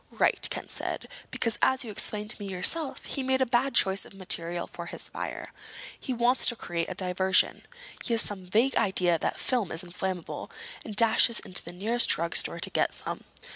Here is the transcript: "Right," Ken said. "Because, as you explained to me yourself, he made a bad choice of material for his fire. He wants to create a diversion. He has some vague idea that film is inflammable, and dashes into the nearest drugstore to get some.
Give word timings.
"Right," 0.09 0.47
Ken 0.49 0.67
said. 0.67 1.07
"Because, 1.29 1.59
as 1.61 1.83
you 1.83 1.91
explained 1.91 2.31
to 2.31 2.41
me 2.41 2.47
yourself, 2.47 3.05
he 3.05 3.21
made 3.21 3.39
a 3.39 3.45
bad 3.45 3.75
choice 3.75 4.03
of 4.03 4.15
material 4.15 4.65
for 4.65 4.87
his 4.87 5.09
fire. 5.09 5.53
He 5.99 6.11
wants 6.11 6.47
to 6.47 6.55
create 6.55 6.89
a 6.89 6.95
diversion. 6.95 7.67
He 8.03 8.15
has 8.15 8.21
some 8.23 8.47
vague 8.47 8.75
idea 8.77 9.19
that 9.19 9.39
film 9.39 9.71
is 9.71 9.83
inflammable, 9.83 10.49
and 10.83 10.95
dashes 10.95 11.39
into 11.41 11.63
the 11.63 11.71
nearest 11.71 12.09
drugstore 12.09 12.59
to 12.61 12.69
get 12.71 12.95
some. 12.95 13.25